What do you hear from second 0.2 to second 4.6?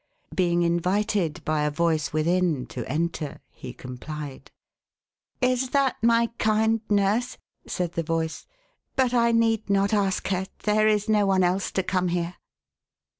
Being invited, by a voice within, to enter, he complied.